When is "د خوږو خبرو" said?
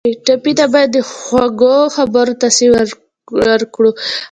0.93-2.39